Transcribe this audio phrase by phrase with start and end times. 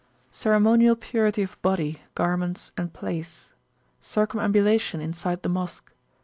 [0.31, 3.53] Ceremonial purity of body, garments, and place.
[4.01, 5.93] Circumambulation inside the Mosque.